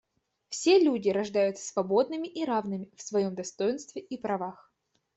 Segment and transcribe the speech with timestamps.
[0.49, 4.73] Все люди рождаются свободными и равными в своем достоинстве и правах.